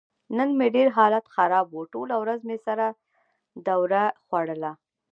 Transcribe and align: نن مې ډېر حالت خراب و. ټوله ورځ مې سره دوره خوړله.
نن 0.37 0.49
مې 0.57 0.67
ډېر 0.75 0.87
حالت 0.97 1.25
خراب 1.35 1.67
و. 1.71 1.77
ټوله 1.93 2.15
ورځ 2.23 2.39
مې 2.47 2.57
سره 2.65 2.85
دوره 3.67 4.03
خوړله. 4.25 4.71